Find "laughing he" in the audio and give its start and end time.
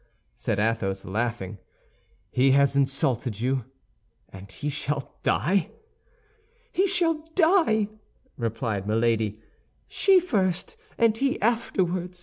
1.05-2.53